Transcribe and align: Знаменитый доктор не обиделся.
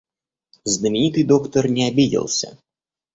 Знаменитый 0.65 1.23
доктор 1.25 1.69
не 1.69 1.87
обиделся. 1.87 2.57